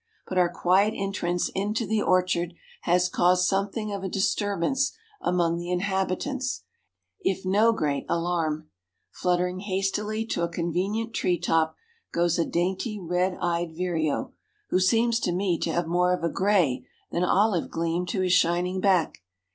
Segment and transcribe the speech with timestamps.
[0.27, 2.55] But our quiet entrance into the orchard
[2.85, 6.63] has caused something of a disturbance among the inhabitants,
[7.19, 8.71] if no great alarm.
[9.11, 11.75] Fluttering hastily to a convenient tree top
[12.11, 14.33] goes a dainty red eyed vireo,
[14.71, 18.33] who seems to me to have more of a grey than olive gleam to his
[18.33, 19.19] shining back.